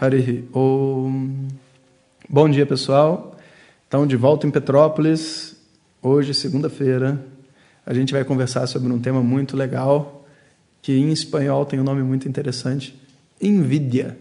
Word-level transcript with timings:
Harihi 0.00 0.48
Om. 0.54 1.48
Bom 2.28 2.48
dia, 2.48 2.64
pessoal. 2.64 3.36
Então, 3.88 4.06
de 4.06 4.14
volta 4.14 4.46
em 4.46 4.50
Petrópolis, 4.50 5.56
hoje, 6.00 6.32
segunda-feira, 6.34 7.20
a 7.84 7.92
gente 7.92 8.12
vai 8.12 8.22
conversar 8.22 8.68
sobre 8.68 8.92
um 8.92 9.00
tema 9.00 9.20
muito 9.24 9.56
legal, 9.56 10.24
que 10.80 10.92
em 10.92 11.10
espanhol 11.10 11.66
tem 11.66 11.80
um 11.80 11.82
nome 11.82 12.04
muito 12.04 12.28
interessante, 12.28 12.96
invidia. 13.42 14.16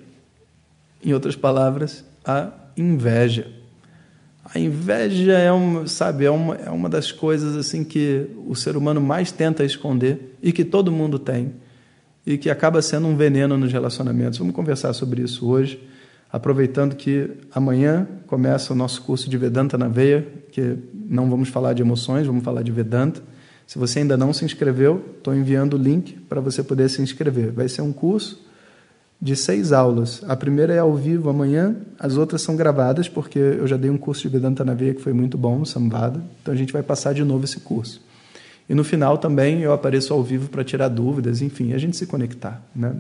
Em 1.06 1.14
outras 1.14 1.36
palavras, 1.36 2.04
a 2.26 2.50
inveja. 2.76 3.48
A 4.44 4.58
inveja 4.58 5.34
é 5.34 5.52
uma, 5.52 5.86
sabe, 5.86 6.26
é 6.26 6.32
uma, 6.32 6.56
é 6.56 6.72
uma 6.72 6.90
das 6.90 7.12
coisas 7.12 7.56
assim 7.56 7.84
que 7.84 8.26
o 8.48 8.56
ser 8.56 8.76
humano 8.76 9.00
mais 9.00 9.32
tenta 9.32 9.64
esconder 9.64 10.36
e 10.42 10.52
que 10.52 10.66
todo 10.66 10.92
mundo 10.92 11.20
tem 11.20 11.54
e 12.28 12.38
que 12.38 12.50
acaba 12.50 12.82
sendo 12.82 13.08
um 13.08 13.16
veneno 13.16 13.58
nos 13.58 13.72
relacionamentos. 13.72 14.38
Vamos 14.38 14.54
conversar 14.54 14.92
sobre 14.92 15.22
isso 15.22 15.48
hoje, 15.48 15.82
aproveitando 16.30 16.94
que 16.94 17.32
amanhã 17.56 18.06
começa 18.28 18.74
o 18.74 18.76
nosso 18.76 19.02
curso 19.02 19.30
de 19.30 19.38
Vedanta 19.38 19.78
na 19.78 19.88
Veia, 19.88 20.28
que 20.52 20.76
não 20.94 21.30
vamos 21.30 21.48
falar 21.48 21.72
de 21.72 21.82
emoções, 21.82 22.28
vamos 22.28 22.44
falar 22.44 22.64
de 22.64 22.72
Vedanta. 22.72 23.22
Se 23.66 23.80
você 23.80 24.00
ainda 24.00 24.18
não 24.18 24.34
se 24.34 24.44
inscreveu, 24.44 25.02
estou 25.18 25.34
enviando 25.34 25.76
o 25.76 25.78
link 25.78 26.20
para 26.28 26.42
você 26.42 26.62
poder 26.62 26.90
se 26.90 27.02
inscrever. 27.02 27.54
Vai 27.54 27.70
ser 27.70 27.82
um 27.82 27.94
curso 27.94 28.46
de 29.22 29.34
seis 29.34 29.72
aulas. 29.72 30.22
A 30.28 30.36
primeira 30.36 30.74
é 30.74 30.80
ao 30.80 30.94
vivo 30.96 31.30
amanhã, 31.30 31.78
as 31.98 32.18
outras 32.18 32.42
são 32.42 32.58
gravadas, 32.58 33.08
porque 33.08 33.40
eu 33.40 33.66
já 33.66 33.78
dei 33.78 33.90
um 33.90 33.98
curso 33.98 34.24
de 34.24 34.28
Vedanta 34.28 34.66
na 34.66 34.74
Veia 34.74 34.94
que 34.94 35.02
foi 35.02 35.14
muito 35.14 35.38
bom, 35.38 35.64
Samvada. 35.64 36.22
Então 36.42 36.54
a 36.54 36.58
gente 36.58 36.74
vai 36.74 36.84
passar 36.84 37.14
de 37.14 37.24
novo 37.24 37.46
esse 37.46 37.62
curso. 37.62 38.06
E 38.70 38.76
no 38.76 38.84
final 38.84 39.18
também 39.18 39.62
eu 39.62 39.72
apareço 39.72 40.14
ao 40.14 40.22
vivo 40.22 40.50
para 40.50 40.64
tirar 40.64 40.90
dúvidas, 40.90 41.42
enfim, 41.42 41.74
a 41.74 41.78
gente 41.78 41.96
se 41.96 42.06
conectar. 42.06 42.62
Né? 42.76 42.96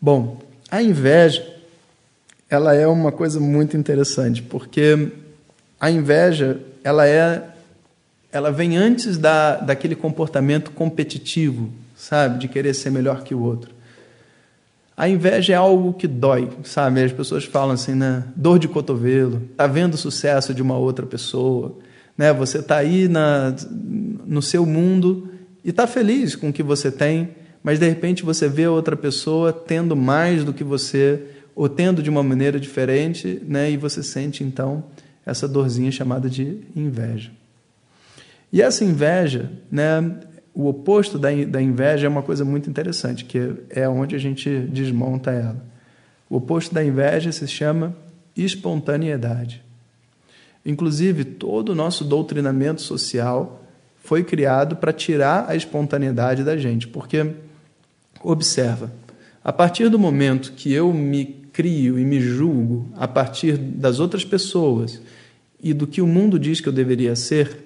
Bom, 0.00 0.40
a 0.70 0.82
inveja 0.82 1.54
ela 2.48 2.74
é 2.74 2.86
uma 2.86 3.12
coisa 3.12 3.40
muito 3.40 3.76
interessante, 3.76 4.42
porque 4.42 5.10
a 5.80 5.90
inveja 5.90 6.60
ela 6.82 7.06
é 7.06 7.50
ela 8.32 8.50
vem 8.50 8.76
antes 8.76 9.16
da, 9.16 9.56
daquele 9.56 9.94
comportamento 9.94 10.70
competitivo, 10.70 11.70
sabe, 11.96 12.38
de 12.38 12.48
querer 12.48 12.74
ser 12.74 12.90
melhor 12.90 13.22
que 13.22 13.34
o 13.34 13.42
outro. 13.42 13.70
A 14.94 15.08
inveja 15.08 15.54
é 15.54 15.56
algo 15.56 15.94
que 15.94 16.06
dói, 16.06 16.50
sabe? 16.64 17.02
As 17.02 17.12
pessoas 17.12 17.44
falam 17.44 17.72
assim, 17.72 17.94
né? 17.94 18.24
Dor 18.34 18.58
de 18.58 18.68
cotovelo, 18.68 19.42
tá 19.56 19.66
vendo 19.66 19.94
o 19.94 19.98
sucesso 19.98 20.52
de 20.52 20.60
uma 20.60 20.76
outra 20.76 21.06
pessoa, 21.06 21.76
né? 22.16 22.32
Você 22.32 22.58
está 22.58 22.76
aí 22.76 23.08
na, 23.08 23.54
no 24.26 24.40
seu 24.40 24.64
mundo 24.64 25.28
e 25.64 25.70
está 25.70 25.86
feliz 25.86 26.34
com 26.34 26.48
o 26.48 26.52
que 26.52 26.62
você 26.62 26.90
tem, 26.90 27.30
mas 27.62 27.78
de 27.78 27.88
repente 27.88 28.22
você 28.22 28.48
vê 28.48 28.66
outra 28.66 28.96
pessoa 28.96 29.52
tendo 29.52 29.96
mais 29.96 30.44
do 30.44 30.52
que 30.52 30.64
você 30.64 31.22
ou 31.54 31.68
tendo 31.68 32.02
de 32.02 32.10
uma 32.10 32.22
maneira 32.22 32.60
diferente, 32.60 33.42
né? 33.46 33.70
E 33.70 33.76
você 33.76 34.02
sente 34.02 34.44
então 34.44 34.84
essa 35.24 35.48
dorzinha 35.48 35.90
chamada 35.90 36.30
de 36.30 36.60
inveja. 36.74 37.30
E 38.52 38.62
essa 38.62 38.84
inveja, 38.84 39.50
né? 39.70 40.20
O 40.54 40.68
oposto 40.68 41.18
da, 41.18 41.28
da 41.44 41.60
inveja 41.60 42.06
é 42.06 42.08
uma 42.08 42.22
coisa 42.22 42.44
muito 42.44 42.70
interessante, 42.70 43.26
que 43.26 43.54
é 43.68 43.86
onde 43.86 44.14
a 44.14 44.18
gente 44.18 44.48
desmonta 44.60 45.30
ela. 45.30 45.62
O 46.30 46.36
oposto 46.36 46.74
da 46.74 46.82
inveja 46.82 47.30
se 47.30 47.46
chama 47.46 47.94
espontaneidade. 48.34 49.65
Inclusive, 50.66 51.24
todo 51.24 51.68
o 51.70 51.74
nosso 51.76 52.04
doutrinamento 52.04 52.82
social 52.82 53.64
foi 53.96 54.24
criado 54.24 54.74
para 54.74 54.92
tirar 54.92 55.48
a 55.48 55.54
espontaneidade 55.54 56.42
da 56.42 56.56
gente, 56.56 56.88
porque 56.88 57.34
observa, 58.20 58.92
a 59.44 59.52
partir 59.52 59.88
do 59.88 59.98
momento 59.98 60.52
que 60.54 60.72
eu 60.72 60.92
me 60.92 61.24
crio 61.52 61.98
e 61.98 62.04
me 62.04 62.20
julgo 62.20 62.90
a 62.96 63.06
partir 63.06 63.56
das 63.56 64.00
outras 64.00 64.24
pessoas 64.24 65.00
e 65.62 65.72
do 65.72 65.86
que 65.86 66.02
o 66.02 66.06
mundo 66.06 66.36
diz 66.36 66.60
que 66.60 66.68
eu 66.68 66.72
deveria 66.72 67.14
ser, 67.14 67.64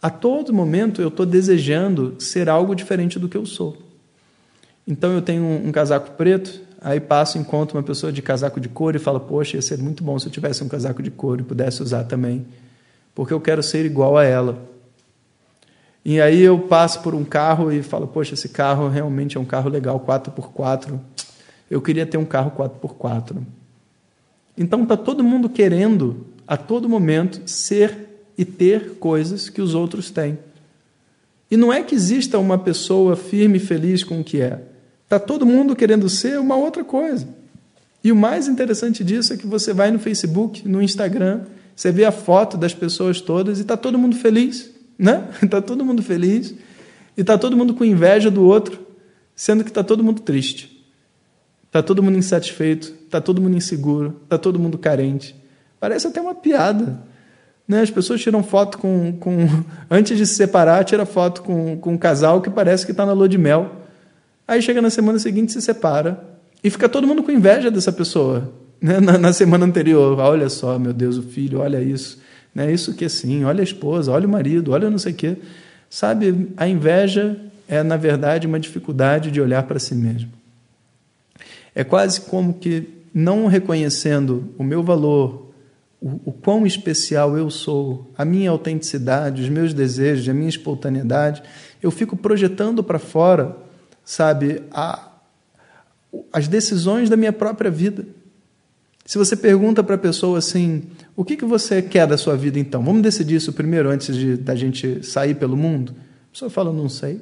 a 0.00 0.10
todo 0.10 0.52
momento 0.52 1.00
eu 1.00 1.08
estou 1.08 1.24
desejando 1.24 2.16
ser 2.18 2.50
algo 2.50 2.74
diferente 2.74 3.18
do 3.18 3.28
que 3.28 3.36
eu 3.36 3.46
sou. 3.46 3.76
Então 4.86 5.12
eu 5.12 5.22
tenho 5.22 5.42
um, 5.42 5.68
um 5.68 5.72
casaco 5.72 6.10
preto, 6.12 6.60
Aí 6.80 6.98
passo, 6.98 7.36
encontro 7.36 7.76
uma 7.76 7.82
pessoa 7.82 8.10
de 8.10 8.22
casaco 8.22 8.58
de 8.58 8.68
couro 8.68 8.96
e 8.96 9.00
falo: 9.00 9.20
Poxa, 9.20 9.56
ia 9.56 9.62
ser 9.62 9.78
muito 9.78 10.02
bom 10.02 10.18
se 10.18 10.26
eu 10.26 10.32
tivesse 10.32 10.64
um 10.64 10.68
casaco 10.68 11.02
de 11.02 11.10
couro 11.10 11.42
e 11.42 11.44
pudesse 11.44 11.82
usar 11.82 12.04
também, 12.04 12.46
porque 13.14 13.34
eu 13.34 13.40
quero 13.40 13.62
ser 13.62 13.84
igual 13.84 14.16
a 14.16 14.24
ela. 14.24 14.58
E 16.02 16.18
aí 16.18 16.40
eu 16.40 16.58
passo 16.58 17.02
por 17.02 17.14
um 17.14 17.22
carro 17.22 17.70
e 17.70 17.82
falo: 17.82 18.06
Poxa, 18.06 18.32
esse 18.32 18.48
carro 18.48 18.88
realmente 18.88 19.36
é 19.36 19.40
um 19.40 19.44
carro 19.44 19.68
legal, 19.68 20.00
4x4. 20.00 20.98
Eu 21.70 21.82
queria 21.82 22.06
ter 22.06 22.16
um 22.16 22.24
carro 22.24 22.50
4x4. 22.52 23.36
Então 24.56 24.82
está 24.82 24.96
todo 24.96 25.22
mundo 25.22 25.50
querendo, 25.50 26.26
a 26.48 26.56
todo 26.56 26.88
momento, 26.88 27.42
ser 27.46 28.24
e 28.38 28.44
ter 28.44 28.94
coisas 28.94 29.50
que 29.50 29.60
os 29.60 29.74
outros 29.74 30.10
têm. 30.10 30.38
E 31.50 31.56
não 31.56 31.70
é 31.70 31.82
que 31.82 31.94
exista 31.94 32.38
uma 32.38 32.56
pessoa 32.56 33.16
firme 33.16 33.58
e 33.58 33.60
feliz 33.60 34.02
com 34.02 34.20
o 34.20 34.24
que 34.24 34.40
é. 34.40 34.69
Está 35.10 35.18
todo 35.18 35.44
mundo 35.44 35.74
querendo 35.74 36.08
ser 36.08 36.38
uma 36.38 36.54
outra 36.54 36.84
coisa. 36.84 37.26
E 38.04 38.12
o 38.12 38.16
mais 38.16 38.46
interessante 38.46 39.02
disso 39.02 39.32
é 39.32 39.36
que 39.36 39.44
você 39.44 39.72
vai 39.72 39.90
no 39.90 39.98
Facebook, 39.98 40.68
no 40.68 40.80
Instagram, 40.80 41.40
você 41.74 41.90
vê 41.90 42.04
a 42.04 42.12
foto 42.12 42.56
das 42.56 42.72
pessoas 42.72 43.20
todas 43.20 43.58
e 43.58 43.62
está 43.62 43.76
todo 43.76 43.98
mundo 43.98 44.14
feliz, 44.14 44.70
né? 44.96 45.28
Está 45.42 45.60
todo 45.60 45.84
mundo 45.84 46.00
feliz 46.00 46.54
e 47.16 47.22
está 47.22 47.36
todo 47.36 47.56
mundo 47.56 47.74
com 47.74 47.84
inveja 47.84 48.30
do 48.30 48.44
outro, 48.44 48.86
sendo 49.34 49.64
que 49.64 49.70
está 49.70 49.82
todo 49.82 50.04
mundo 50.04 50.20
triste. 50.20 50.80
Está 51.66 51.82
todo 51.82 52.04
mundo 52.04 52.16
insatisfeito, 52.16 52.94
está 53.04 53.20
todo 53.20 53.42
mundo 53.42 53.56
inseguro, 53.56 54.20
está 54.22 54.38
todo 54.38 54.60
mundo 54.60 54.78
carente. 54.78 55.34
Parece 55.80 56.06
até 56.06 56.20
uma 56.20 56.36
piada. 56.36 57.02
Né? 57.66 57.80
As 57.80 57.90
pessoas 57.90 58.20
tiram 58.20 58.44
foto 58.44 58.78
com, 58.78 59.12
com. 59.18 59.48
Antes 59.90 60.16
de 60.16 60.24
se 60.24 60.36
separar, 60.36 60.84
tira 60.84 61.04
foto 61.04 61.42
com, 61.42 61.76
com 61.78 61.94
um 61.94 61.98
casal 61.98 62.40
que 62.40 62.48
parece 62.48 62.86
que 62.86 62.92
está 62.92 63.04
na 63.04 63.12
lua 63.12 63.28
de 63.28 63.36
mel. 63.36 63.79
Aí 64.50 64.60
chega 64.60 64.82
na 64.82 64.90
semana 64.90 65.16
seguinte, 65.20 65.52
se 65.52 65.62
separa. 65.62 66.20
E 66.64 66.68
fica 66.70 66.88
todo 66.88 67.06
mundo 67.06 67.22
com 67.22 67.30
inveja 67.30 67.70
dessa 67.70 67.92
pessoa. 67.92 68.52
Né? 68.82 68.98
Na, 68.98 69.16
na, 69.16 69.32
semana 69.32 69.64
anterior, 69.64 70.18
olha 70.18 70.48
só, 70.48 70.76
meu 70.76 70.92
Deus, 70.92 71.16
o 71.16 71.22
filho, 71.22 71.60
olha 71.60 71.80
isso. 71.80 72.20
Né? 72.52 72.72
Isso 72.72 72.92
que 72.92 73.04
assim, 73.04 73.44
olha 73.44 73.60
a 73.60 73.62
esposa, 73.62 74.10
olha 74.10 74.26
o 74.26 74.28
marido, 74.28 74.72
olha 74.72 74.90
não 74.90 74.98
sei 74.98 75.12
o 75.12 75.14
quê. 75.14 75.36
Sabe, 75.88 76.48
a 76.56 76.66
inveja 76.66 77.36
é, 77.68 77.80
na 77.84 77.96
verdade, 77.96 78.48
uma 78.48 78.58
dificuldade 78.58 79.30
de 79.30 79.40
olhar 79.40 79.62
para 79.62 79.78
si 79.78 79.94
mesmo. 79.94 80.32
É 81.72 81.84
quase 81.84 82.22
como 82.22 82.54
que 82.54 82.88
não 83.14 83.46
reconhecendo 83.46 84.52
o 84.58 84.64
meu 84.64 84.82
valor, 84.82 85.52
o, 86.00 86.20
o 86.24 86.32
quão 86.32 86.66
especial 86.66 87.38
eu 87.38 87.50
sou, 87.50 88.10
a 88.18 88.24
minha 88.24 88.50
autenticidade, 88.50 89.42
os 89.42 89.48
meus 89.48 89.72
desejos, 89.72 90.28
a 90.28 90.34
minha 90.34 90.48
espontaneidade, 90.48 91.40
eu 91.80 91.92
fico 91.92 92.16
projetando 92.16 92.82
para 92.82 92.98
fora 92.98 93.69
sabe, 94.10 94.60
a, 94.72 95.08
as 96.32 96.48
decisões 96.48 97.08
da 97.08 97.16
minha 97.16 97.32
própria 97.32 97.70
vida. 97.70 98.04
Se 99.06 99.16
você 99.16 99.36
pergunta 99.36 99.84
para 99.84 99.94
a 99.94 99.98
pessoa 99.98 100.38
assim, 100.38 100.82
o 101.14 101.24
que, 101.24 101.36
que 101.36 101.44
você 101.44 101.80
quer 101.80 102.08
da 102.08 102.18
sua 102.18 102.36
vida 102.36 102.58
então? 102.58 102.82
Vamos 102.82 103.02
decidir 103.02 103.36
isso 103.36 103.52
primeiro 103.52 103.88
antes 103.88 104.16
de, 104.16 104.36
da 104.36 104.56
gente 104.56 105.06
sair 105.06 105.36
pelo 105.36 105.56
mundo? 105.56 105.94
A 106.28 106.32
pessoa 106.32 106.50
fala, 106.50 106.72
não 106.72 106.88
sei. 106.88 107.20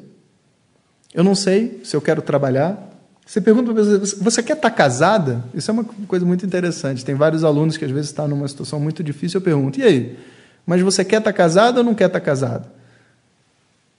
Eu 1.13 1.23
não 1.23 1.35
sei 1.35 1.79
se 1.85 1.95
eu 1.95 2.01
quero 2.01 2.23
trabalhar. 2.23 2.91
Você 3.27 3.43
pergunta 3.43 3.71
para 3.71 3.83
a 3.83 4.01
pessoa, 4.01 4.23
você 4.23 4.43
quer 4.43 4.57
estar 4.57 4.71
casada? 4.71 5.45
Isso 5.53 5.71
é 5.71 5.75
uma 5.75 5.85
coisa 5.85 6.25
muito 6.25 6.47
interessante. 6.47 7.05
Tem 7.05 7.15
vários 7.15 7.45
alunos 7.45 7.77
que 7.77 7.85
às 7.85 7.91
vezes 7.91 8.07
estão 8.07 8.27
numa 8.27 8.49
situação 8.49 8.81
muito 8.81 9.05
difícil. 9.05 9.41
Eu 9.41 9.45
pergunto, 9.45 9.79
e 9.79 9.83
aí? 9.83 10.19
Mas 10.65 10.81
você 10.81 11.05
quer 11.05 11.19
estar 11.19 11.35
casado 11.35 11.79
ou 11.79 11.85
não 11.85 11.95
quer 11.95 12.07
estar 12.07 12.21
casado? 12.21 12.67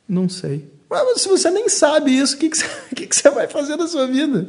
Não 0.08 0.28
sei. 0.28 0.79
Mas 0.90 1.22
se 1.22 1.28
você 1.28 1.50
nem 1.52 1.70
sabe 1.70 2.12
isso, 2.18 2.36
o 2.36 2.40
que, 2.40 2.50
que, 2.50 2.58
você, 2.58 2.66
que, 2.96 3.08
que 3.08 3.16
você 3.16 3.30
vai 3.30 3.48
fazer 3.48 3.76
na 3.76 3.88
sua 3.88 4.08
vida? 4.08 4.48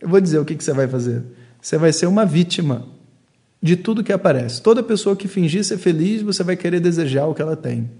Eu 0.00 0.08
vou 0.08 0.20
dizer 0.20 0.38
o 0.38 0.44
que, 0.44 0.54
que 0.54 0.64
você 0.64 0.72
vai 0.72 0.86
fazer. 0.86 1.22
Você 1.60 1.78
vai 1.78 1.92
ser 1.92 2.06
uma 2.06 2.26
vítima 2.26 2.86
de 3.62 3.76
tudo 3.76 4.04
que 4.04 4.12
aparece. 4.12 4.62
Toda 4.62 4.82
pessoa 4.82 5.16
que 5.16 5.28
fingir 5.28 5.64
ser 5.64 5.78
feliz, 5.78 6.22
você 6.22 6.42
vai 6.42 6.56
querer 6.56 6.80
desejar 6.80 7.26
o 7.26 7.34
que 7.34 7.42
ela 7.42 7.56
tem. 7.56 7.90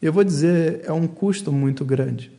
Eu 0.00 0.12
vou 0.12 0.24
dizer, 0.24 0.82
é 0.84 0.92
um 0.92 1.06
custo 1.06 1.52
muito 1.52 1.84
grande. 1.84 2.32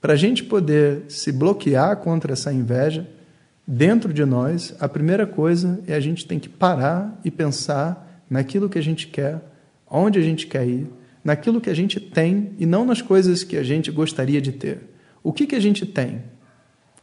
Para 0.00 0.14
a 0.14 0.16
gente 0.16 0.42
poder 0.42 1.04
se 1.08 1.30
bloquear 1.30 1.96
contra 1.96 2.32
essa 2.32 2.52
inveja, 2.52 3.06
Dentro 3.66 4.12
de 4.12 4.24
nós, 4.24 4.74
a 4.80 4.88
primeira 4.88 5.26
coisa 5.26 5.80
é 5.86 5.94
a 5.94 6.00
gente 6.00 6.26
tem 6.26 6.38
que 6.38 6.48
parar 6.48 7.18
e 7.24 7.30
pensar 7.30 8.22
naquilo 8.28 8.68
que 8.68 8.78
a 8.78 8.82
gente 8.82 9.06
quer, 9.06 9.40
onde 9.88 10.18
a 10.18 10.22
gente 10.22 10.48
quer 10.48 10.66
ir, 10.66 10.90
naquilo 11.24 11.60
que 11.60 11.70
a 11.70 11.74
gente 11.74 12.00
tem 12.00 12.52
e 12.58 12.66
não 12.66 12.84
nas 12.84 13.00
coisas 13.00 13.44
que 13.44 13.56
a 13.56 13.62
gente 13.62 13.90
gostaria 13.90 14.40
de 14.40 14.52
ter. 14.52 14.80
O 15.22 15.32
que, 15.32 15.46
que 15.46 15.54
a 15.54 15.60
gente 15.60 15.86
tem? 15.86 16.22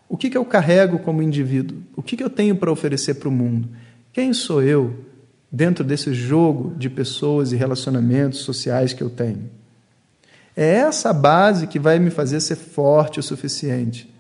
O 0.08 0.18
que, 0.18 0.30
que 0.30 0.38
eu 0.38 0.44
carrego 0.44 1.00
como 1.00 1.22
indivíduo? 1.22 1.78
O 1.96 2.02
que, 2.02 2.18
que 2.18 2.24
eu 2.24 2.30
tenho 2.30 2.56
para 2.56 2.72
oferecer 2.72 3.16
para 3.16 3.30
o 3.30 3.32
mundo? 3.32 3.70
Quem 4.12 4.34
sou 4.34 4.62
eu 4.62 5.06
dentro 5.52 5.84
desse 5.84 6.14
jogo 6.14 6.76
de 6.76 6.90
pessoas 6.90 7.52
e 7.52 7.56
relacionamentos 7.56 8.40
sociais 8.40 8.92
que 8.92 9.04
eu 9.04 9.10
tenho? 9.10 9.50
É 10.58 10.76
essa 10.76 11.14
base 11.14 11.68
que 11.68 11.80
vai 11.80 12.00
me 12.00 12.10
fazer 12.10 12.42
ser 12.42 12.56
forte 12.56 13.20
o 13.20 13.24
suficiente 13.24 14.14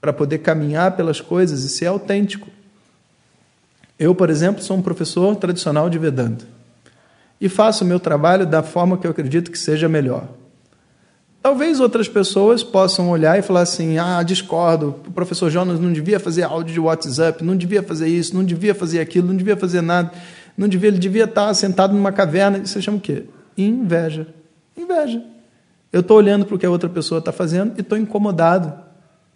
para 0.00 0.12
poder 0.12 0.38
caminhar 0.38 0.96
pelas 0.96 1.20
coisas 1.20 1.64
e 1.64 1.68
ser 1.68 1.86
autêntico. 1.86 2.48
Eu, 3.98 4.14
por 4.14 4.30
exemplo, 4.30 4.62
sou 4.62 4.76
um 4.76 4.82
professor 4.82 5.34
tradicional 5.34 5.90
de 5.90 5.98
Vedanta 5.98 6.55
e 7.40 7.48
faço 7.48 7.84
o 7.84 7.86
meu 7.86 8.00
trabalho 8.00 8.46
da 8.46 8.62
forma 8.62 8.96
que 8.96 9.06
eu 9.06 9.10
acredito 9.10 9.50
que 9.50 9.58
seja 9.58 9.88
melhor. 9.88 10.28
Talvez 11.42 11.78
outras 11.78 12.08
pessoas 12.08 12.64
possam 12.64 13.08
olhar 13.08 13.38
e 13.38 13.42
falar 13.42 13.60
assim: 13.60 13.98
ah, 13.98 14.22
discordo, 14.22 14.96
o 15.06 15.12
professor 15.12 15.48
Jonas 15.48 15.78
não 15.78 15.92
devia 15.92 16.18
fazer 16.18 16.42
áudio 16.42 16.74
de 16.74 16.80
WhatsApp, 16.80 17.44
não 17.44 17.56
devia 17.56 17.82
fazer 17.84 18.08
isso, 18.08 18.34
não 18.34 18.42
devia 18.42 18.74
fazer 18.74 18.98
aquilo, 18.98 19.28
não 19.28 19.36
devia 19.36 19.56
fazer 19.56 19.80
nada, 19.80 20.10
não 20.56 20.66
devia, 20.66 20.88
ele 20.88 20.98
devia 20.98 21.22
estar 21.22 21.54
sentado 21.54 21.94
numa 21.94 22.10
caverna. 22.10 22.58
Isso 22.58 22.82
chama 22.82 22.98
o 22.98 23.00
quê? 23.00 23.26
Inveja. 23.56 24.26
Inveja. 24.76 25.22
Eu 25.92 26.00
estou 26.00 26.16
olhando 26.16 26.44
para 26.44 26.56
o 26.56 26.58
que 26.58 26.66
a 26.66 26.70
outra 26.70 26.88
pessoa 26.88 27.20
está 27.20 27.30
fazendo 27.30 27.74
e 27.76 27.80
estou 27.80 27.96
incomodado. 27.96 28.72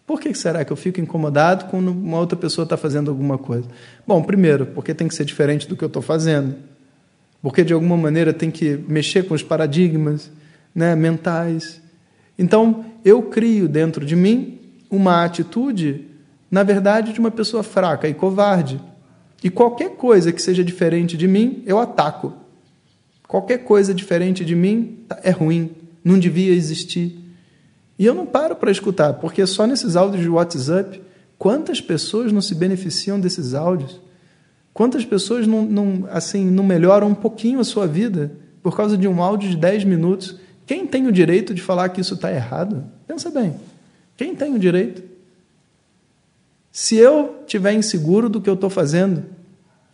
Por 0.05 0.21
que 0.21 0.35
será 0.35 0.65
que 0.65 0.73
eu 0.73 0.77
fico 0.77 1.01
incomodado 1.01 1.67
quando 1.67 1.93
uma 1.93 2.19
outra 2.19 2.37
pessoa 2.37 2.65
está 2.65 2.77
fazendo 2.77 3.13
alguma 3.13 3.39
coisa? 3.39 3.69
Bom, 4.05 4.21
primeiro, 4.21 4.67
porque 4.67 4.93
tem 4.93 5.07
que 5.07 5.15
ser 5.15 5.25
diferente 5.25 5.69
do 5.69 5.77
que 5.77 5.85
eu 5.85 5.87
estou 5.87 6.03
fazendo. 6.03 6.57
Porque, 7.43 7.65
de 7.65 7.73
alguma 7.73 7.97
maneira, 7.97 8.33
tem 8.33 8.51
que 8.51 8.79
mexer 8.89 9.27
com 9.27 9.35
os 9.35 9.43
paradigmas 9.43 10.31
né, 10.75 10.95
mentais. 10.95 11.81
Então, 12.39 12.85
eu 13.05 13.23
crio 13.23 13.69
dentro 13.69 14.05
de 14.05 14.15
mim 14.15 14.59
uma 14.91 15.25
atitude, 15.25 16.07
na 16.51 16.63
verdade, 16.63 17.13
de 17.13 17.21
uma 17.21 17.31
pessoa 17.31 17.63
fraca 17.63 18.09
e 18.09 18.15
covarde. 18.15 18.81
E 19.43 19.49
qualquer 19.49 19.91
coisa 19.97 20.33
que 20.33 20.43
seja 20.43 20.63
diferente 20.63 21.17
de 21.17 21.27
mim, 21.27 21.63
eu 21.65 21.79
ataco. 21.79 22.35
Qualquer 23.27 23.59
coisa 23.59 23.95
diferente 23.95 24.45
de 24.45 24.55
mim 24.55 24.99
é 25.23 25.31
ruim 25.31 25.71
não 26.05 26.19
devia 26.19 26.53
existir. 26.53 27.19
E 27.99 28.05
eu 28.05 28.15
não 28.15 28.27
paro 28.27 28.57
para 28.57 28.71
escutar, 28.71 29.15
porque 29.15 29.47
só 29.47 29.67
nesses 29.67 29.95
áudios 29.95 30.23
de 30.23 30.29
WhatsApp, 30.29 31.01
quantas 31.39 31.81
pessoas 31.81 32.33
não 32.33 32.41
se 32.41 32.55
beneficiam 32.55 33.21
desses 33.21 33.55
áudios? 33.55 34.01
Quantas 34.73 35.05
pessoas 35.05 35.47
não, 35.47 35.63
não, 35.63 36.09
assim, 36.11 36.51
não 36.51 36.65
melhoram 36.65 37.09
um 37.09 37.15
pouquinho 37.15 37.61
a 37.61 37.65
sua 37.65 37.87
vida 37.87 38.33
por 38.63 38.77
causa 38.77 38.97
de 38.97 39.09
um 39.09 39.23
áudio 39.23 39.51
de 39.51 39.57
10 39.57 39.85
minutos? 39.85 40.37
Quem 40.67 40.87
tem 40.87 41.07
o 41.07 41.13
direito 41.13 41.53
de 41.53 41.61
falar 41.61 41.89
que 41.89 42.01
isso 42.01 42.15
está 42.15 42.33
errado? 42.33 42.85
Pensa 43.07 43.31
bem. 43.31 43.57
Quem 44.17 44.35
tem 44.35 44.55
o 44.55 44.59
direito? 44.59 45.03
Se 46.71 46.97
eu 46.97 47.43
tiver 47.47 47.73
inseguro 47.73 48.29
do 48.29 48.41
que 48.41 48.49
eu 48.49 48.55
estou 48.55 48.71
fazendo, 48.71 49.25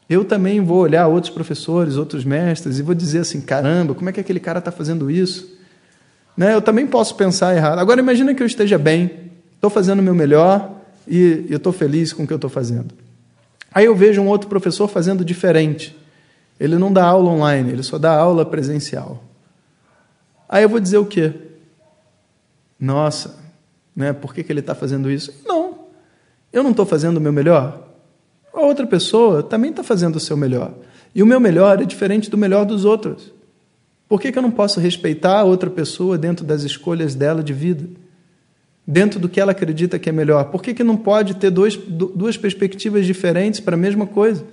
eu 0.08 0.24
também 0.24 0.60
vou 0.60 0.78
olhar 0.78 1.06
outros 1.06 1.32
professores, 1.32 1.96
outros 1.96 2.24
mestres 2.24 2.78
e 2.78 2.82
vou 2.82 2.94
dizer 2.94 3.20
assim: 3.20 3.40
caramba, 3.40 3.94
como 3.94 4.10
é 4.10 4.12
que 4.12 4.20
aquele 4.20 4.38
cara 4.38 4.58
está 4.58 4.70
fazendo 4.70 5.10
isso? 5.10 5.56
Né? 6.36 6.54
Eu 6.54 6.60
também 6.60 6.86
posso 6.86 7.14
pensar 7.16 7.56
errado. 7.56 7.78
Agora, 7.78 8.00
imagina 8.00 8.34
que 8.34 8.42
eu 8.42 8.46
esteja 8.46 8.76
bem, 8.76 9.30
estou 9.54 9.70
fazendo 9.70 10.00
o 10.00 10.02
meu 10.02 10.14
melhor 10.14 10.70
e 11.08 11.46
eu 11.48 11.56
estou 11.56 11.72
feliz 11.72 12.12
com 12.12 12.24
o 12.24 12.26
que 12.26 12.32
eu 12.32 12.36
estou 12.36 12.50
fazendo. 12.50 13.05
Aí 13.76 13.84
eu 13.84 13.94
vejo 13.94 14.22
um 14.22 14.28
outro 14.28 14.48
professor 14.48 14.88
fazendo 14.88 15.22
diferente. 15.22 15.94
Ele 16.58 16.78
não 16.78 16.90
dá 16.90 17.04
aula 17.04 17.28
online, 17.28 17.72
ele 17.72 17.82
só 17.82 17.98
dá 17.98 18.16
aula 18.16 18.42
presencial. 18.42 19.22
Aí 20.48 20.62
eu 20.62 20.68
vou 20.70 20.80
dizer 20.80 20.96
o 20.96 21.04
quê? 21.04 21.30
Nossa, 22.80 23.38
né, 23.94 24.14
por 24.14 24.32
que, 24.32 24.42
que 24.42 24.50
ele 24.50 24.60
está 24.60 24.74
fazendo 24.74 25.10
isso? 25.10 25.42
Não, 25.44 25.88
eu 26.50 26.62
não 26.62 26.70
estou 26.70 26.86
fazendo 26.86 27.18
o 27.18 27.20
meu 27.20 27.34
melhor. 27.34 27.86
A 28.50 28.62
outra 28.62 28.86
pessoa 28.86 29.42
também 29.42 29.68
está 29.68 29.84
fazendo 29.84 30.16
o 30.16 30.20
seu 30.20 30.38
melhor. 30.38 30.72
E 31.14 31.22
o 31.22 31.26
meu 31.26 31.38
melhor 31.38 31.82
é 31.82 31.84
diferente 31.84 32.30
do 32.30 32.38
melhor 32.38 32.64
dos 32.64 32.86
outros. 32.86 33.30
Por 34.08 34.22
que, 34.22 34.32
que 34.32 34.38
eu 34.38 34.42
não 34.42 34.50
posso 34.50 34.80
respeitar 34.80 35.40
a 35.40 35.44
outra 35.44 35.68
pessoa 35.68 36.16
dentro 36.16 36.46
das 36.46 36.62
escolhas 36.62 37.14
dela 37.14 37.42
de 37.42 37.52
vida? 37.52 37.86
Dentro 38.86 39.18
do 39.18 39.28
que 39.28 39.40
ela 39.40 39.50
acredita 39.50 39.98
que 39.98 40.08
é 40.08 40.12
melhor? 40.12 40.44
Por 40.44 40.62
que, 40.62 40.72
que 40.72 40.84
não 40.84 40.96
pode 40.96 41.34
ter 41.34 41.50
dois, 41.50 41.76
duas 41.76 42.36
perspectivas 42.36 43.04
diferentes 43.04 43.58
para 43.58 43.74
a 43.74 43.78
mesma 43.78 44.06
coisa? 44.06 44.44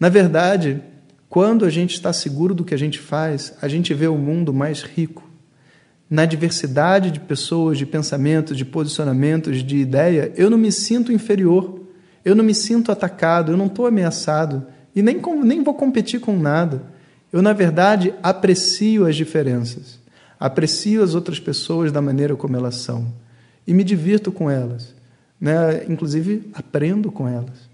Na 0.00 0.08
verdade, 0.08 0.82
quando 1.28 1.64
a 1.64 1.70
gente 1.70 1.94
está 1.94 2.12
seguro 2.12 2.54
do 2.54 2.64
que 2.64 2.74
a 2.74 2.78
gente 2.78 2.98
faz, 2.98 3.52
a 3.60 3.68
gente 3.68 3.92
vê 3.92 4.06
o 4.06 4.16
mundo 4.16 4.54
mais 4.54 4.82
rico. 4.82 5.22
Na 6.08 6.24
diversidade 6.24 7.10
de 7.10 7.20
pessoas, 7.20 7.76
de 7.76 7.84
pensamentos, 7.84 8.56
de 8.56 8.64
posicionamentos, 8.64 9.62
de 9.62 9.76
ideia, 9.76 10.32
eu 10.36 10.48
não 10.48 10.56
me 10.56 10.70
sinto 10.70 11.12
inferior, 11.12 11.80
eu 12.24 12.34
não 12.34 12.44
me 12.44 12.54
sinto 12.54 12.92
atacado, 12.92 13.52
eu 13.52 13.56
não 13.56 13.66
estou 13.66 13.86
ameaçado 13.86 14.66
e 14.94 15.02
nem, 15.02 15.20
nem 15.44 15.62
vou 15.62 15.74
competir 15.74 16.20
com 16.20 16.38
nada. 16.38 16.82
Eu, 17.32 17.42
na 17.42 17.52
verdade, 17.52 18.14
aprecio 18.22 19.04
as 19.04 19.16
diferenças, 19.16 19.98
aprecio 20.38 21.02
as 21.02 21.14
outras 21.14 21.40
pessoas 21.40 21.90
da 21.90 22.02
maneira 22.02 22.36
como 22.36 22.56
elas 22.56 22.76
são 22.76 23.06
e 23.66 23.74
me 23.74 23.82
divirto 23.82 24.30
com 24.30 24.50
elas. 24.50 24.94
Né? 25.40 25.84
Inclusive, 25.88 26.50
aprendo 26.54 27.10
com 27.10 27.28
elas. 27.28 27.68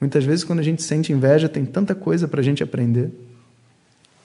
Muitas 0.00 0.24
vezes, 0.24 0.44
quando 0.44 0.60
a 0.60 0.62
gente 0.62 0.82
sente 0.82 1.12
inveja, 1.12 1.48
tem 1.48 1.64
tanta 1.64 1.94
coisa 1.94 2.28
para 2.28 2.40
a 2.40 2.44
gente 2.44 2.62
aprender. 2.62 3.10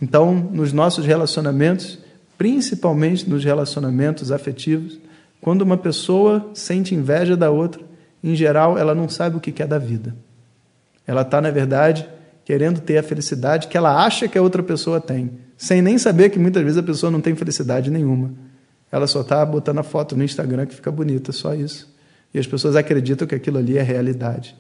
Então, 0.01 0.33
nos 0.35 0.73
nossos 0.73 1.05
relacionamentos, 1.05 1.99
principalmente 2.37 3.29
nos 3.29 3.43
relacionamentos 3.43 4.31
afetivos, 4.31 4.99
quando 5.39 5.61
uma 5.61 5.77
pessoa 5.77 6.51
sente 6.53 6.93
inveja 6.93 7.37
da 7.37 7.49
outra, 7.49 7.81
em 8.23 8.35
geral, 8.35 8.77
ela 8.77 8.93
não 8.93 9.09
sabe 9.09 9.37
o 9.37 9.39
que 9.39 9.61
é 9.61 9.67
da 9.67 9.77
vida. 9.77 10.15
Ela 11.07 11.21
está, 11.21 11.41
na 11.41 11.49
verdade, 11.49 12.07
querendo 12.45 12.79
ter 12.79 12.97
a 12.97 13.03
felicidade 13.03 13.67
que 13.67 13.77
ela 13.77 14.03
acha 14.05 14.27
que 14.27 14.37
a 14.37 14.41
outra 14.41 14.61
pessoa 14.61 14.99
tem, 14.99 15.31
sem 15.61 15.79
nem 15.79 15.95
saber 15.99 16.31
que 16.31 16.39
muitas 16.39 16.63
vezes 16.63 16.79
a 16.79 16.81
pessoa 16.81 17.11
não 17.11 17.21
tem 17.21 17.35
felicidade 17.35 17.91
nenhuma. 17.91 18.31
Ela 18.91 19.05
só 19.05 19.21
está 19.21 19.45
botando 19.45 19.77
a 19.77 19.83
foto 19.83 20.17
no 20.17 20.23
Instagram 20.23 20.65
que 20.65 20.73
fica 20.73 20.89
bonita, 20.89 21.31
só 21.31 21.53
isso. 21.53 21.87
E 22.33 22.39
as 22.39 22.47
pessoas 22.47 22.75
acreditam 22.75 23.27
que 23.27 23.35
aquilo 23.35 23.59
ali 23.59 23.77
é 23.77 23.83
realidade. 23.83 24.55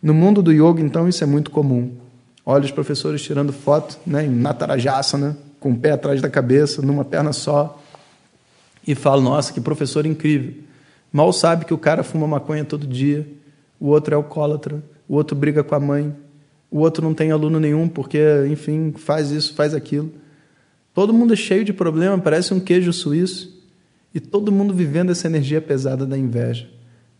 No 0.00 0.14
mundo 0.14 0.40
do 0.40 0.52
yoga, 0.52 0.80
então, 0.80 1.08
isso 1.08 1.24
é 1.24 1.26
muito 1.26 1.50
comum. 1.50 1.96
Olha 2.46 2.64
os 2.64 2.70
professores 2.70 3.20
tirando 3.20 3.52
foto 3.52 3.98
né, 4.06 4.26
em 4.26 4.30
Natarajasana, 4.30 5.36
com 5.58 5.72
o 5.72 5.76
pé 5.76 5.90
atrás 5.90 6.22
da 6.22 6.30
cabeça, 6.30 6.80
numa 6.80 7.04
perna 7.04 7.32
só, 7.32 7.82
e 8.86 8.94
falam: 8.94 9.24
Nossa, 9.24 9.52
que 9.52 9.60
professor 9.60 10.06
incrível. 10.06 10.54
Mal 11.12 11.32
sabe 11.32 11.64
que 11.64 11.74
o 11.74 11.78
cara 11.78 12.04
fuma 12.04 12.28
maconha 12.28 12.64
todo 12.64 12.86
dia, 12.86 13.26
o 13.80 13.88
outro 13.88 14.14
é 14.14 14.16
alcoólatra, 14.16 14.80
o 15.08 15.16
outro 15.16 15.34
briga 15.34 15.64
com 15.64 15.74
a 15.74 15.80
mãe, 15.80 16.14
o 16.70 16.78
outro 16.78 17.02
não 17.02 17.12
tem 17.12 17.32
aluno 17.32 17.58
nenhum 17.58 17.88
porque, 17.88 18.20
enfim, 18.48 18.94
faz 18.96 19.32
isso, 19.32 19.52
faz 19.54 19.74
aquilo. 19.74 20.22
Todo 20.94 21.12
mundo 21.12 21.32
é 21.32 21.36
cheio 21.36 21.64
de 21.64 21.72
problema, 21.72 22.16
parece 22.16 22.54
um 22.54 22.60
queijo 22.60 22.92
suíço, 22.92 23.52
e 24.14 24.20
todo 24.20 24.52
mundo 24.52 24.72
vivendo 24.72 25.10
essa 25.10 25.26
energia 25.26 25.60
pesada 25.60 26.06
da 26.06 26.16
inveja. 26.16 26.68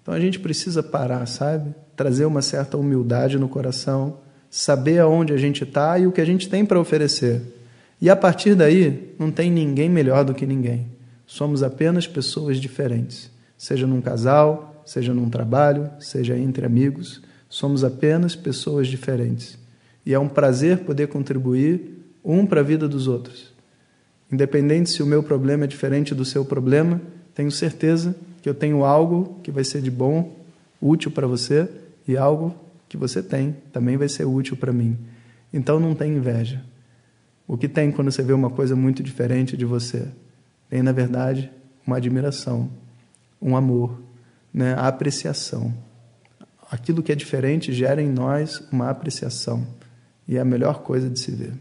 Então 0.00 0.14
a 0.14 0.20
gente 0.20 0.38
precisa 0.38 0.80
parar, 0.80 1.26
sabe? 1.26 1.74
Trazer 1.96 2.24
uma 2.24 2.40
certa 2.40 2.76
humildade 2.76 3.36
no 3.36 3.48
coração, 3.48 4.18
saber 4.48 5.00
aonde 5.00 5.32
a 5.32 5.36
gente 5.36 5.64
está 5.64 5.98
e 5.98 6.06
o 6.06 6.12
que 6.12 6.20
a 6.20 6.24
gente 6.24 6.48
tem 6.48 6.64
para 6.64 6.78
oferecer. 6.78 7.42
E 8.00 8.08
a 8.08 8.14
partir 8.14 8.54
daí, 8.54 9.12
não 9.18 9.30
tem 9.30 9.50
ninguém 9.50 9.88
melhor 9.88 10.24
do 10.24 10.34
que 10.34 10.46
ninguém. 10.46 10.86
Somos 11.26 11.62
apenas 11.62 12.06
pessoas 12.06 12.58
diferentes, 12.58 13.30
seja 13.58 13.86
num 13.86 14.00
casal, 14.00 14.82
seja 14.84 15.12
num 15.12 15.28
trabalho, 15.28 15.90
seja 15.98 16.38
entre 16.38 16.64
amigos. 16.64 17.22
Somos 17.48 17.82
apenas 17.82 18.36
pessoas 18.36 18.86
diferentes. 18.86 19.58
E 20.04 20.12
é 20.12 20.18
um 20.18 20.28
prazer 20.28 20.80
poder 20.80 21.08
contribuir 21.08 22.04
um 22.22 22.46
para 22.46 22.60
a 22.60 22.64
vida 22.64 22.86
dos 22.86 23.08
outros. 23.08 23.53
Independente 24.34 24.90
se 24.90 25.02
o 25.02 25.06
meu 25.06 25.22
problema 25.22 25.64
é 25.64 25.66
diferente 25.66 26.14
do 26.14 26.24
seu 26.24 26.44
problema, 26.44 27.00
tenho 27.34 27.50
certeza 27.50 28.16
que 28.42 28.48
eu 28.48 28.54
tenho 28.54 28.84
algo 28.84 29.38
que 29.42 29.50
vai 29.50 29.64
ser 29.64 29.80
de 29.80 29.90
bom, 29.90 30.36
útil 30.80 31.10
para 31.10 31.26
você 31.26 31.68
e 32.06 32.16
algo 32.16 32.54
que 32.88 32.96
você 32.96 33.22
tem 33.22 33.56
também 33.72 33.96
vai 33.96 34.08
ser 34.08 34.24
útil 34.24 34.56
para 34.56 34.72
mim. 34.72 34.98
Então 35.52 35.78
não 35.78 35.94
tem 35.94 36.16
inveja. 36.16 36.62
O 37.46 37.56
que 37.56 37.68
tem 37.68 37.90
quando 37.90 38.10
você 38.10 38.22
vê 38.22 38.32
uma 38.32 38.50
coisa 38.50 38.74
muito 38.74 39.02
diferente 39.02 39.56
de 39.56 39.64
você? 39.64 40.08
Tem, 40.68 40.82
na 40.82 40.92
verdade, 40.92 41.50
uma 41.86 41.96
admiração, 41.96 42.68
um 43.40 43.56
amor, 43.56 44.00
né? 44.52 44.74
a 44.74 44.88
apreciação 44.88 45.72
aquilo 46.74 47.02
que 47.02 47.12
é 47.12 47.14
diferente 47.14 47.72
gera 47.72 48.02
em 48.02 48.08
nós 48.08 48.62
uma 48.72 48.90
apreciação. 48.90 49.66
E 50.26 50.36
é 50.36 50.40
a 50.40 50.44
melhor 50.44 50.82
coisa 50.82 51.08
de 51.08 51.18
se 51.18 51.30
ver. 51.30 51.52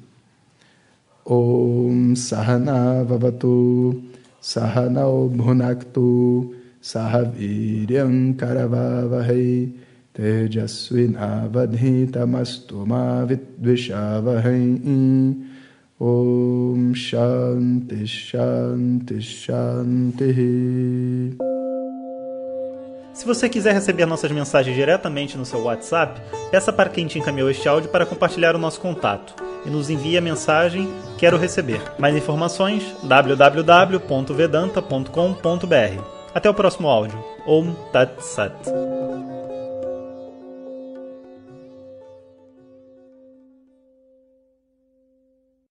Om 1.26 2.16
Sahana 2.16 3.04
Vavatu 3.06 4.04
Sahana 4.42 5.06
Bhunaktu 5.32 6.54
sahaviryam 6.82 8.36
karavavahai 8.36 9.72
tejasvinavadhitamastu 10.14 12.86
ma 12.86 13.24
vidvishavahai 13.24 14.80
Om 15.98 16.94
Shanti 16.94 18.06
Shanti 18.06 19.22
Shanti 19.22 21.38
se 23.14 23.28
você 23.28 23.48
quiser 23.48 23.74
receber 23.74 24.08
nossas 24.08 24.32
mensagens 24.32 24.76
diretamente 24.76 25.38
no 25.38 25.46
seu 25.46 25.62
WhatsApp, 25.62 26.20
peça 26.50 26.74
para 26.74 26.90
quem 26.90 27.06
te 27.06 27.20
encaminhou 27.20 27.48
este 27.50 27.70
áudio 27.70 27.92
para 27.92 28.08
compartilhar 28.08 28.56
o 28.56 28.60
nosso 28.60 28.82
contato 28.82 29.36
e 29.66 29.70
nos 29.70 29.90
envie 29.90 30.18
a 30.18 30.22
mensagem 30.22 30.90
Quero 31.24 31.38
receber. 31.38 31.80
Mais 31.98 32.14
informações 32.18 32.84
www.vedanta.com.br. 33.04 36.04
Até 36.36 36.50
o 36.50 36.54
próximo 36.54 36.90
áudio. 36.90 37.18
Om 37.48 37.72
Tat 37.94 38.20
Sat. 38.20 38.93